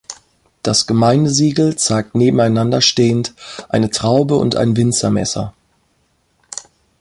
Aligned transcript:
Das 0.63 0.87
Gemeindesiegel 0.87 1.75
zeigt 1.75 2.15
nebeneinander 2.15 2.81
stehend 2.81 3.35
eine 3.69 3.91
Traube 3.91 4.33
und 4.37 4.55
ein 4.55 4.75
Winzermesser. 4.75 5.53